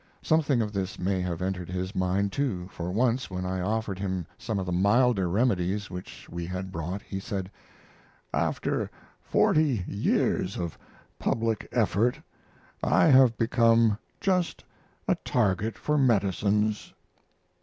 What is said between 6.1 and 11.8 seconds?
we had brought, he said: "After forty years of public